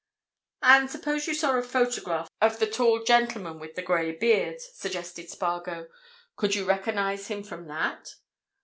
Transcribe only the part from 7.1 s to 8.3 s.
him from that?"